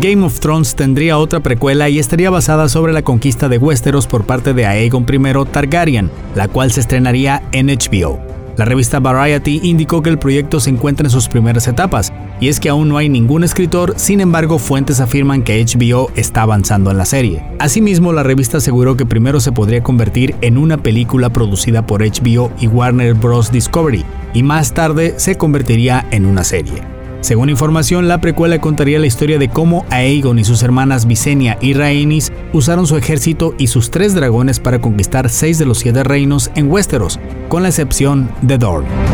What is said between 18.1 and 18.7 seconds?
la revista